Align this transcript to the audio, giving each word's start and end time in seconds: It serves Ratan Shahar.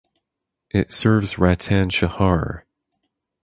It 0.71 0.91
serves 0.91 1.37
Ratan 1.37 1.91
Shahar. 1.91 2.65